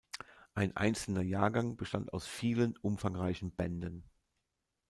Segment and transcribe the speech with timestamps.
[0.55, 4.09] Ein einzelner Jahrgang bestand aus vielen umfangreichen Bänden.